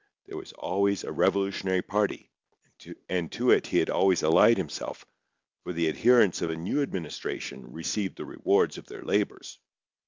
There 0.25 0.35
was 0.35 0.51
always 0.53 1.03
a 1.03 1.11
revolutionary 1.11 1.83
party; 1.83 2.31
and 3.07 3.31
to 3.33 3.51
it 3.51 3.67
he 3.67 3.77
had 3.77 3.91
always 3.91 4.23
allied 4.23 4.57
himself; 4.57 5.05
for 5.63 5.73
the 5.73 5.89
adherents 5.89 6.41
of 6.41 6.49
a 6.49 6.55
new 6.55 6.81
administration 6.81 7.71
received 7.71 8.15
the 8.17 8.25
rewards 8.25 8.79
of 8.79 8.87
their 8.87 9.03
labours. 9.03 9.59